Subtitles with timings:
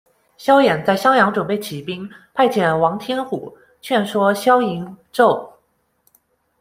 [0.35, 5.47] 萧衍在襄阳准备起兵，派遣王天虎劝说萧颖胄。